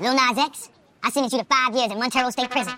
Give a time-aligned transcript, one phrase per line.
[0.00, 0.68] Lil Nas X,
[1.02, 2.74] I sentenced you to five years in Montero State Prison.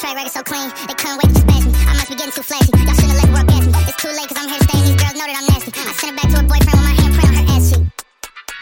[0.00, 1.60] track record so clean, they couldn't wait to just me.
[1.84, 2.72] I must be getting too flashy.
[2.72, 3.80] Y'all shouldn't let the world gas me.
[3.84, 5.70] It's too late, cause I'm here to stay, these girls know that I'm nasty.
[5.76, 7.84] I sent it back to her boyfriend with my handprint on her ass cheek.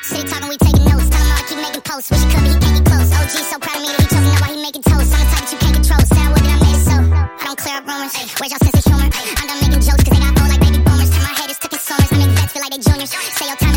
[0.03, 1.06] City talking, we taking notes.
[1.14, 2.11] Tell him I keep making posts.
[2.11, 3.09] Wish he could, but he can't get close.
[3.14, 4.31] OG so proud of me that he chose me.
[4.34, 5.11] Now why he making toast?
[5.14, 6.03] I'm the type that you can't control.
[6.11, 6.97] Sound with it, I made it so.
[7.06, 8.14] I don't clear up rumors.
[8.19, 9.06] Ay, where's y'all sense of humor?
[9.14, 11.11] Ay, I'm done making jokes, cause they got old like baby boomers.
[11.14, 12.11] Turn my haters to consumers.
[12.11, 13.11] I make vets feel like they juniors.
[13.14, 13.67] Say your time.